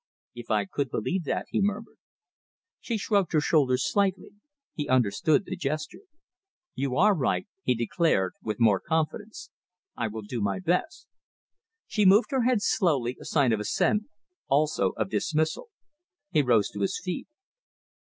[0.33, 1.99] "If I could believe that," he murmured.
[2.79, 4.31] She shrugged her shoulders slightly.
[4.73, 6.05] He understood the gesture.
[6.73, 9.51] "You are right," he declared, with more confidence.
[9.95, 11.05] "I will do my best."
[11.85, 14.05] She moved her head slowly, a sign of assent,
[14.47, 15.69] also of dismissal.
[16.31, 17.27] He rose to his feet.